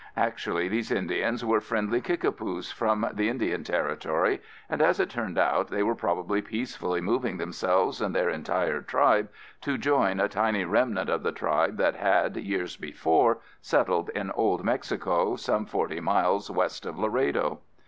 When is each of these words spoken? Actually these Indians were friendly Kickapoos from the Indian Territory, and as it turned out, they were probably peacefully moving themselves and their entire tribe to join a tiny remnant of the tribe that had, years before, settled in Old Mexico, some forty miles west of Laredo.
Actually 0.17 0.67
these 0.67 0.89
Indians 0.89 1.45
were 1.45 1.61
friendly 1.61 2.01
Kickapoos 2.01 2.71
from 2.71 3.07
the 3.13 3.29
Indian 3.29 3.63
Territory, 3.63 4.41
and 4.67 4.81
as 4.81 4.99
it 4.99 5.11
turned 5.11 5.37
out, 5.37 5.67
they 5.67 5.83
were 5.83 5.93
probably 5.93 6.41
peacefully 6.41 7.01
moving 7.01 7.37
themselves 7.37 8.01
and 8.01 8.15
their 8.15 8.27
entire 8.27 8.81
tribe 8.81 9.29
to 9.61 9.77
join 9.77 10.19
a 10.19 10.27
tiny 10.27 10.65
remnant 10.65 11.07
of 11.11 11.21
the 11.21 11.31
tribe 11.31 11.77
that 11.77 11.97
had, 11.97 12.35
years 12.35 12.75
before, 12.77 13.41
settled 13.61 14.09
in 14.15 14.31
Old 14.31 14.63
Mexico, 14.63 15.35
some 15.35 15.67
forty 15.67 15.99
miles 15.99 16.49
west 16.49 16.87
of 16.87 16.97
Laredo. 16.97 17.59